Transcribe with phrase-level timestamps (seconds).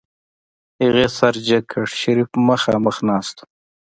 [0.81, 3.45] هغې سر جګ کړ شريف مخاخ ناست و.